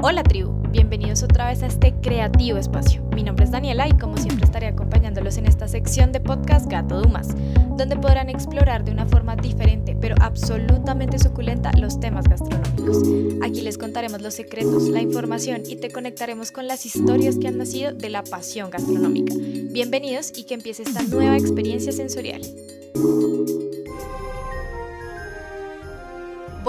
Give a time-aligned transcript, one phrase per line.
[0.00, 3.02] Hola tribu, bienvenidos otra vez a este creativo espacio.
[3.16, 7.00] Mi nombre es Daniela y como siempre estaré acompañándolos en esta sección de podcast Gato
[7.02, 7.34] Dumas,
[7.76, 13.02] donde podrán explorar de una forma diferente pero absolutamente suculenta los temas gastronómicos.
[13.42, 17.58] Aquí les contaremos los secretos, la información y te conectaremos con las historias que han
[17.58, 19.34] nacido de la pasión gastronómica.
[19.36, 22.42] Bienvenidos y que empiece esta nueva experiencia sensorial.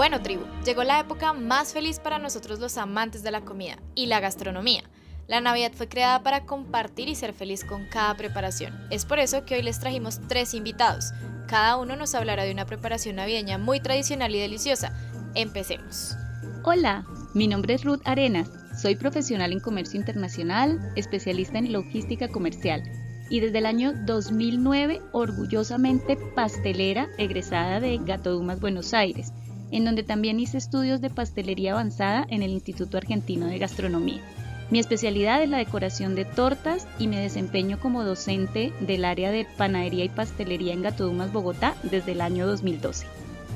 [0.00, 4.06] Bueno, tribu, llegó la época más feliz para nosotros los amantes de la comida y
[4.06, 4.82] la gastronomía.
[5.28, 8.72] La Navidad fue creada para compartir y ser feliz con cada preparación.
[8.88, 11.12] Es por eso que hoy les trajimos tres invitados.
[11.46, 14.90] Cada uno nos hablará de una preparación navideña muy tradicional y deliciosa.
[15.34, 16.16] Empecemos.
[16.64, 18.50] Hola, mi nombre es Ruth Arenas.
[18.80, 22.82] Soy profesional en comercio internacional, especialista en logística comercial
[23.28, 29.34] y desde el año 2009 orgullosamente pastelera egresada de Gato Dumas Buenos Aires
[29.70, 34.22] en donde también hice estudios de pastelería avanzada en el Instituto Argentino de Gastronomía.
[34.70, 39.44] Mi especialidad es la decoración de tortas y me desempeño como docente del área de
[39.56, 43.04] panadería y pastelería en Gatodumas, Bogotá, desde el año 2012.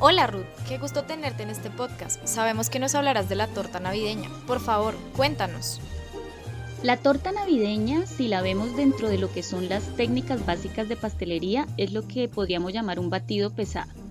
[0.00, 2.26] Hola Ruth, qué gusto tenerte en este podcast.
[2.26, 4.28] Sabemos que nos hablarás de la torta navideña.
[4.48, 5.80] Por favor, cuéntanos.
[6.82, 10.96] La torta navideña, si la vemos dentro de lo que son las técnicas básicas de
[10.96, 14.03] pastelería, es lo que podríamos llamar un batido pesado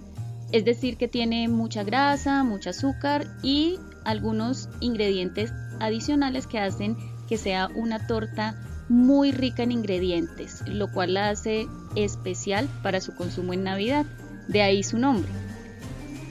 [0.53, 6.95] es decir, que tiene mucha grasa, mucho azúcar y algunos ingredientes adicionales que hacen
[7.27, 8.55] que sea una torta
[8.87, 14.05] muy rica en ingredientes, lo cual la hace especial para su consumo en Navidad.
[14.47, 15.31] De ahí su nombre.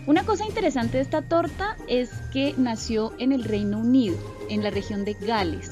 [0.06, 4.16] Una cosa interesante de esta torta es que nació en el Reino Unido,
[4.48, 5.70] en la región de Gales,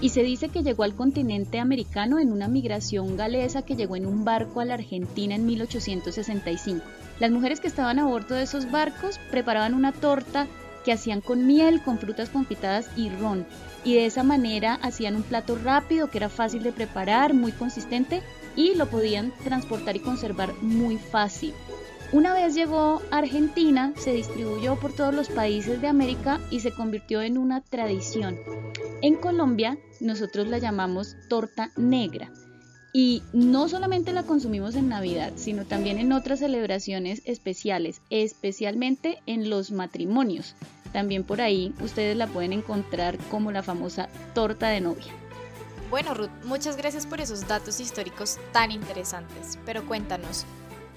[0.00, 4.06] y se dice que llegó al continente americano en una migración galesa que llegó en
[4.06, 6.84] un barco a la Argentina en 1865.
[7.18, 10.46] Las mujeres que estaban a bordo de esos barcos preparaban una torta
[10.84, 13.46] que hacían con miel, con frutas confitadas y ron.
[13.84, 18.22] Y de esa manera hacían un plato rápido que era fácil de preparar, muy consistente
[18.56, 21.52] y lo podían transportar y conservar muy fácil.
[22.12, 26.72] Una vez llegó a Argentina, se distribuyó por todos los países de América y se
[26.72, 28.38] convirtió en una tradición.
[29.00, 32.30] En Colombia nosotros la llamamos torta negra
[32.92, 39.48] y no solamente la consumimos en Navidad, sino también en otras celebraciones especiales, especialmente en
[39.48, 40.54] los matrimonios.
[40.92, 45.10] También por ahí ustedes la pueden encontrar como la famosa torta de novia.
[45.88, 49.58] Bueno, Ruth, muchas gracias por esos datos históricos tan interesantes.
[49.64, 50.44] Pero cuéntanos,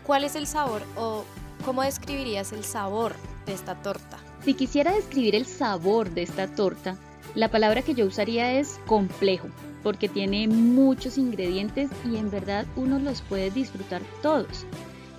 [0.06, 1.24] ¿cuál es el sabor o
[1.64, 4.18] cómo describirías el sabor de esta torta?
[4.44, 6.98] Si quisiera describir el sabor de esta torta,
[7.36, 9.48] la palabra que yo usaría es complejo
[9.86, 14.66] porque tiene muchos ingredientes y en verdad uno los puede disfrutar todos.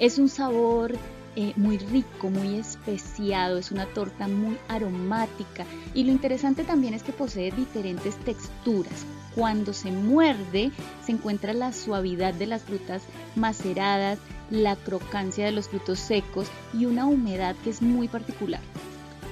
[0.01, 0.93] Es un sabor
[1.37, 7.05] eh, muy rico, muy especiado, es una torta muy aromática y lo interesante también es
[7.05, 9.07] que posee diferentes texturas.
[9.37, 10.73] Cuando se muerde
[11.05, 13.03] se encuentra la suavidad de las frutas
[13.37, 14.19] maceradas,
[14.51, 18.63] la crocancia de los frutos secos y una humedad que es muy particular.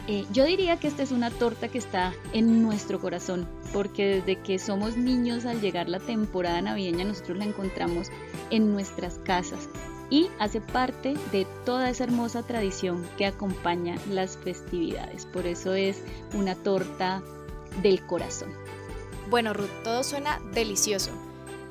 [0.07, 4.43] Eh, yo diría que esta es una torta que está en nuestro corazón, porque desde
[4.43, 8.09] que somos niños al llegar la temporada navideña nosotros la encontramos
[8.51, 9.69] en nuestras casas
[10.11, 15.25] y hace parte de toda esa hermosa tradición que acompaña las festividades.
[15.25, 16.03] Por eso es
[16.35, 17.23] una torta
[17.83, 18.53] del corazón.
[19.31, 21.11] Bueno, Ruth, todo suena delicioso.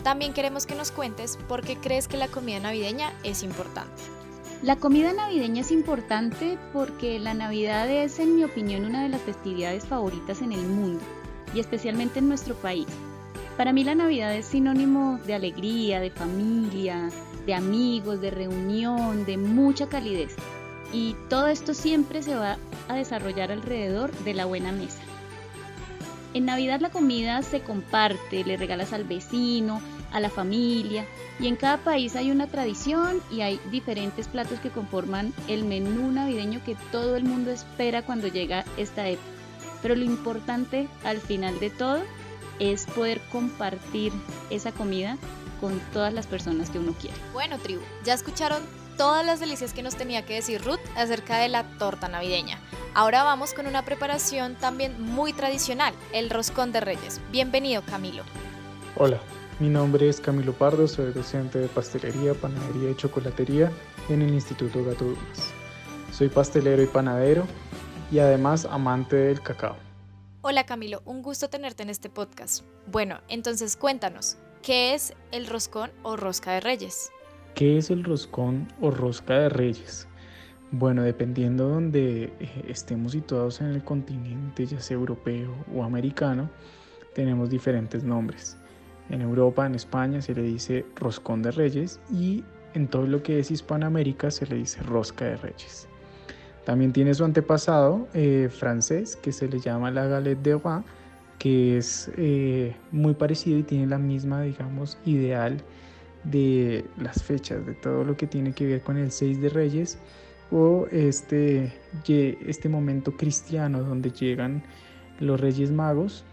[0.04, 4.02] También queremos que nos cuentes por qué crees que la comida navideña es importante.
[4.64, 9.20] La comida navideña es importante porque la Navidad es, en mi opinión, una de las
[9.20, 11.04] festividades favoritas en el mundo
[11.54, 12.88] y especialmente en nuestro país.
[13.58, 17.10] Para mí la Navidad es sinónimo de alegría, de familia,
[17.46, 20.34] de amigos, de reunión, de mucha calidez.
[20.94, 22.58] Y todo esto siempre se va
[22.88, 25.02] a desarrollar alrededor de la buena mesa.
[26.34, 29.82] En Navidad la comida se comparte, le regalas al vecino,
[30.14, 31.06] a la familia
[31.40, 36.12] y en cada país hay una tradición y hay diferentes platos que conforman el menú
[36.12, 39.28] navideño que todo el mundo espera cuando llega esta época.
[39.82, 42.02] Pero lo importante al final de todo
[42.60, 44.14] es poder compartir
[44.50, 45.18] esa comida
[45.60, 47.18] con todas las personas que uno quiere.
[47.34, 48.62] Bueno, tribu, ya escucharon
[48.98, 52.60] todas las delicias que nos tenía que decir Ruth acerca de la torta navideña.
[52.94, 57.20] Ahora vamos con una preparación también muy tradicional, el roscón de reyes.
[57.32, 58.24] Bienvenido, Camilo.
[58.96, 59.20] Hola,
[59.60, 63.72] mi nombre es Camilo Pardo, soy docente de pastelería, panadería y chocolatería
[64.10, 65.54] en el Instituto Gato Dumas.
[66.12, 67.46] Soy pastelero y panadero
[68.12, 69.76] y además amante del cacao.
[70.42, 72.64] Hola Camilo, un gusto tenerte en este podcast.
[72.88, 77.12] Bueno, entonces cuéntanos, ¿qué es el roscón o rosca de reyes?
[77.56, 80.08] ¿Qué es el roscón o rosca de reyes?
[80.72, 86.50] Bueno, dependiendo de donde eh, estemos situados en el continente, ya sea europeo o americano,
[87.14, 88.58] tenemos diferentes nombres.
[89.10, 93.40] En Europa, en España, se le dice roscón de reyes y en todo lo que
[93.40, 95.88] es Hispanoamérica se le dice rosca de reyes.
[96.66, 100.82] También tiene su antepasado eh, francés que se le llama la galette de roi,
[101.38, 105.62] que es eh, muy parecido y tiene la misma, digamos, ideal
[106.24, 109.98] de las fechas, de todo lo que tiene que ver con el 6 de Reyes
[110.52, 111.74] o este,
[112.08, 114.64] este momento cristiano donde llegan
[115.20, 116.24] los Reyes Magos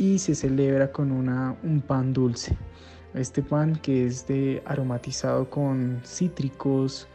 [0.00, 2.56] y se celebra con una, un pan dulce.
[3.12, 7.06] Este pan que es de aromatizado con cítricos,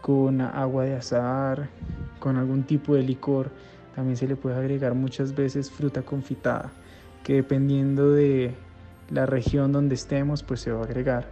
[0.00, 1.68] con agua de azahar,
[2.20, 3.50] con algún tipo de licor.
[3.96, 6.70] También se le puede agregar muchas veces fruta confitada,
[7.24, 8.54] que dependiendo de
[9.10, 11.26] la región donde estemos, pues se va a agregar.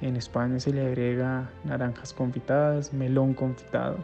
[0.00, 3.98] En España se le agrega naranjas confitadas, melón confitado.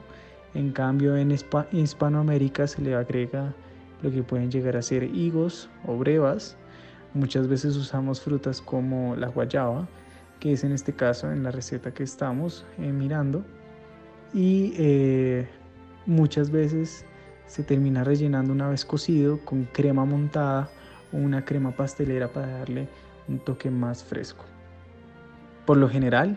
[0.54, 1.32] En cambio en
[1.72, 3.52] Hispanoamérica se le agrega
[4.02, 6.56] lo que pueden llegar a ser higos o brevas.
[7.14, 9.88] Muchas veces usamos frutas como la guayaba,
[10.40, 13.44] que es en este caso en la receta que estamos eh, mirando.
[14.32, 15.48] Y eh,
[16.06, 17.04] muchas veces
[17.46, 20.68] se termina rellenando una vez cocido con crema montada
[21.12, 22.88] o una crema pastelera para darle
[23.26, 24.44] un toque más fresco.
[25.64, 26.36] Por lo general,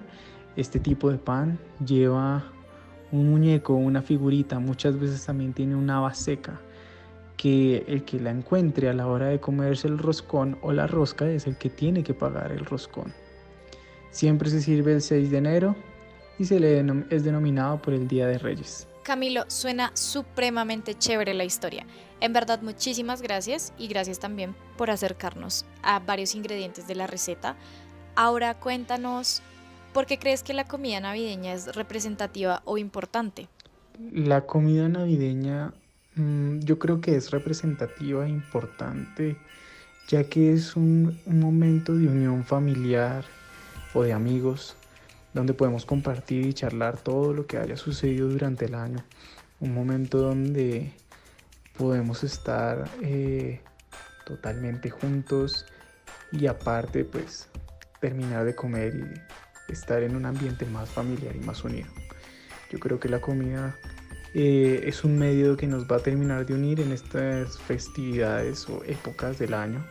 [0.56, 2.44] este tipo de pan lleva
[3.12, 6.60] un muñeco, una figurita, muchas veces también tiene una haba seca,
[7.42, 11.28] que el que la encuentre a la hora de comerse el roscón o la rosca
[11.28, 13.16] es el que tiene que pagar el roscón.
[14.12, 15.76] Siempre se sirve el 6 de enero
[16.38, 18.88] y se le es denominado por el Día de Reyes.
[19.02, 21.88] Camilo, suena supremamente chévere la historia.
[22.20, 27.56] En verdad, muchísimas gracias y gracias también por acercarnos a varios ingredientes de la receta.
[28.16, 29.42] Ahora cuéntanos,
[29.94, 33.48] ¿por qué crees que la comida navideña es representativa o importante?
[34.12, 35.74] La comida navideña
[36.60, 39.38] yo creo que es representativa e importante,
[40.08, 43.24] ya que es un, un momento de unión familiar
[43.94, 44.76] o de amigos,
[45.34, 49.04] donde podemos compartir y charlar todo lo que haya sucedido durante el año.
[49.60, 50.94] Un momento donde
[51.78, 53.62] podemos estar eh,
[54.26, 55.66] totalmente juntos
[56.32, 57.50] y aparte pues
[58.00, 61.88] terminar de comer y estar en un ambiente más familiar y más unido.
[62.72, 63.76] Yo creo que la comida
[64.34, 68.84] eh, es un medio que nos va a terminar de unir en estas festividades o
[68.86, 69.86] épocas del año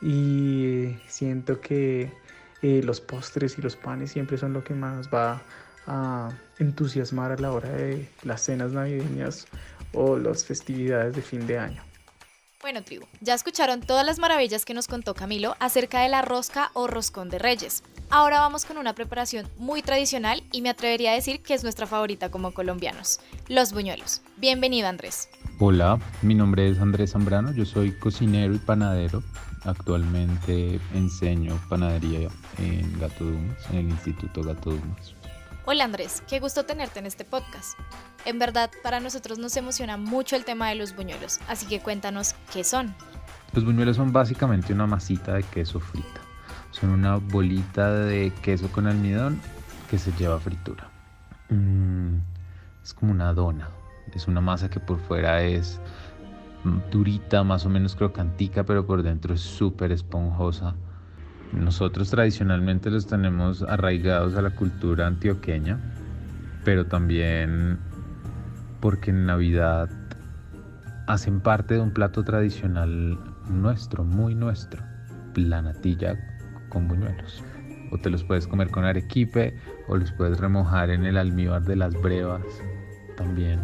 [0.00, 2.12] y siento que
[2.62, 5.42] eh, los postres y los panes siempre son lo que más va
[5.86, 9.46] a entusiasmar a la hora de las cenas navideñas
[9.92, 11.82] o las festividades de fin de año.
[12.66, 16.72] Bueno, tribu, ya escucharon todas las maravillas que nos contó Camilo acerca de la rosca
[16.74, 17.84] o roscón de reyes.
[18.10, 21.86] Ahora vamos con una preparación muy tradicional y me atrevería a decir que es nuestra
[21.86, 24.20] favorita como colombianos, los buñuelos.
[24.36, 25.28] Bienvenido Andrés.
[25.60, 29.22] Hola, mi nombre es Andrés Zambrano, yo soy cocinero y panadero.
[29.62, 32.28] Actualmente enseño panadería
[32.58, 35.14] en Gato Dumas, en el Instituto Gato Dumas.
[35.68, 37.76] Hola Andrés, qué gusto tenerte en este podcast.
[38.24, 42.36] En verdad, para nosotros nos emociona mucho el tema de los buñuelos, así que cuéntanos
[42.52, 42.94] qué son.
[43.52, 46.20] Los buñuelos son básicamente una masita de queso frita.
[46.70, 49.40] Son una bolita de queso con almidón
[49.90, 50.88] que se lleva a fritura.
[51.48, 52.18] Mm,
[52.84, 53.68] es como una dona.
[54.14, 55.80] Es una masa que por fuera es
[56.92, 60.76] durita, más o menos crocantica, pero por dentro es súper esponjosa
[61.52, 65.78] nosotros tradicionalmente los tenemos arraigados a la cultura antioqueña,
[66.64, 67.78] pero también
[68.80, 69.88] porque en Navidad
[71.06, 74.82] hacen parte de un plato tradicional nuestro, muy nuestro,
[75.36, 76.16] la natilla
[76.68, 77.42] con buñuelos.
[77.92, 79.56] O te los puedes comer con arequipe
[79.88, 82.42] o los puedes remojar en el almíbar de las brevas
[83.16, 83.60] también.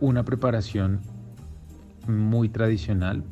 [0.00, 1.00] Una preparación
[2.08, 3.22] muy tradicional,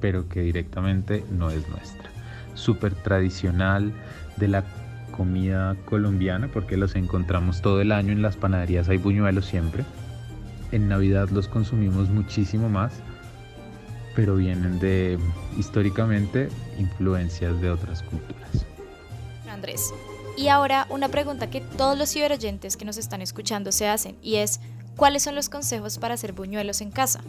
[0.00, 2.17] pero que directamente no es nuestra
[2.58, 3.92] súper tradicional
[4.36, 4.64] de la
[5.10, 9.84] comida colombiana, porque los encontramos todo el año en las panaderías, hay buñuelos siempre.
[10.70, 12.92] En Navidad los consumimos muchísimo más,
[14.14, 15.18] pero vienen de
[15.56, 16.48] históricamente
[16.78, 18.66] influencias de otras culturas.
[19.50, 19.92] Andrés,
[20.36, 24.36] y ahora una pregunta que todos los ciberoyentes que nos están escuchando se hacen, y
[24.36, 24.60] es,
[24.96, 27.20] ¿cuáles son los consejos para hacer buñuelos en casa?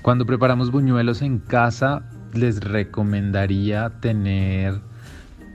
[0.00, 2.02] Cuando preparamos buñuelos en casa,
[2.36, 4.80] les recomendaría tener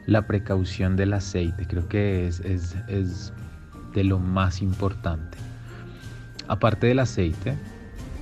[0.06, 1.68] la precaución del aceite.
[1.68, 3.34] Creo que es, es,
[3.94, 5.38] de lo más importante.
[6.48, 7.56] Aparte del aceite,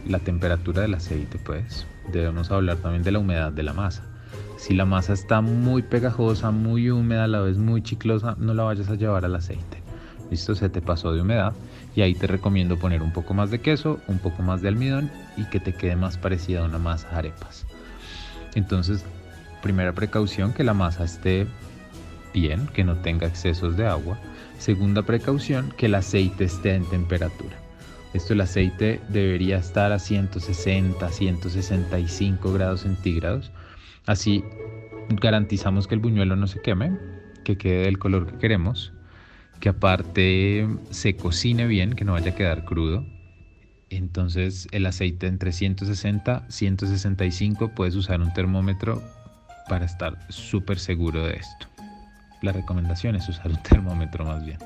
[0.08, 4.04] la temperatura del aceite, pues debemos hablar también de la humedad de la masa.
[4.58, 8.64] Si la masa está muy pegajosa, muy húmeda, a la vez muy chiclosa, no la
[8.64, 9.84] vayas a llevar al aceite.
[10.30, 11.54] Listo, se te pasó de humedad
[11.96, 15.10] Y ahí te recomiendo poner un poco más de queso, un poco más de almidón
[15.38, 17.66] y que te quede más parecida a una masa de arepas.
[18.58, 19.06] Entonces,
[19.62, 21.48] primera precaución, que la masa esté
[22.34, 24.20] bien, que no tenga excesos de agua.
[24.58, 27.56] Segunda precaución, que el aceite esté en temperatura.
[28.14, 33.52] Esto el aceite debería estar a 160, 165 grados centígrados.
[34.06, 34.44] Así
[35.10, 36.98] garantizamos que el buñuelo no se queme,
[37.44, 38.92] que quede del color que queremos
[39.60, 43.06] que aparte se cocine bien, que no vaya a quedar crudo.
[43.90, 49.02] Entonces el aceite entre 160 165 puedes usar un termómetro
[49.70, 51.68] para estar súper seguro de esto.
[52.42, 54.58] La recomendación es usar un termómetro más bien.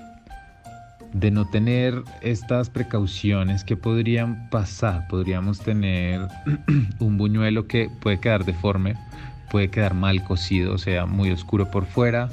[1.13, 6.25] De no tener estas precauciones que podrían pasar, podríamos tener
[6.99, 8.95] un buñuelo que puede quedar deforme,
[9.49, 12.29] puede quedar mal cocido, o sea, muy oscuro por fuera,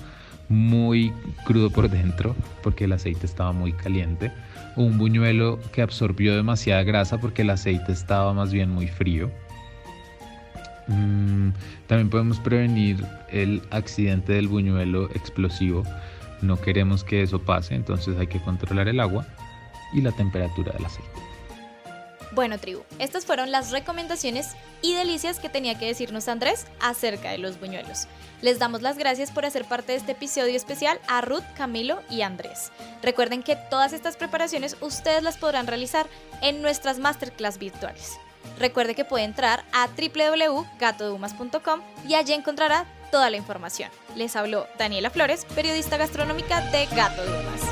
[0.48, 1.12] muy
[1.44, 4.32] crudo por dentro porque el aceite estaba muy caliente.
[4.78, 9.28] Un buñuelo que absorbió demasiada grasa porque el aceite estaba más bien muy frío.
[10.86, 11.48] Mm,
[11.88, 15.82] también podemos prevenir el accidente del buñuelo explosivo.
[16.42, 19.26] No queremos que eso pase, entonces hay que controlar el agua
[19.92, 21.27] y la temperatura del aceite.
[22.38, 27.38] Bueno, tribu, estas fueron las recomendaciones y delicias que tenía que decirnos Andrés acerca de
[27.38, 28.06] los buñuelos.
[28.42, 32.22] Les damos las gracias por hacer parte de este episodio especial a Ruth, Camilo y
[32.22, 32.70] Andrés.
[33.02, 36.06] Recuerden que todas estas preparaciones ustedes las podrán realizar
[36.40, 38.20] en nuestras masterclass virtuales.
[38.60, 43.90] Recuerde que puede entrar a www.gatodumas.com y allí encontrará toda la información.
[44.14, 47.67] Les habló Daniela Flores, periodista gastronómica de Gato Dumas.